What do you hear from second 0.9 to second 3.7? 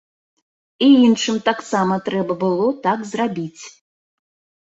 іншым таксама трэба было так зрабіць!